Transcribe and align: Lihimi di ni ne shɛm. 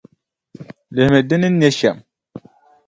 Lihimi 0.93 1.19
di 1.27 1.35
ni 1.37 1.49
ne 1.51 1.67
shɛm. 1.77 1.97